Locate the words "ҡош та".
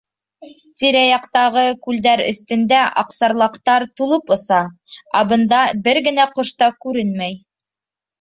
6.41-6.71